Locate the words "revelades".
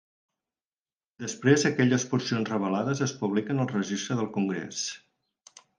2.55-3.05